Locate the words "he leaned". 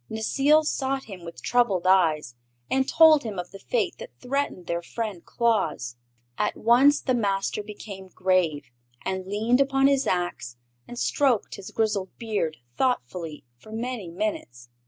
9.25-9.61